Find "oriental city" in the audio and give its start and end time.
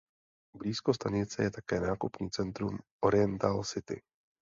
3.01-4.01